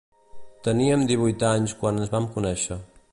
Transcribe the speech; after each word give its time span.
Teníem 0.67 1.03
divuit 1.11 1.45
anys 1.51 1.77
quan 1.83 2.01
ens 2.01 2.13
vam 2.17 2.31
conéixer. 2.39 2.79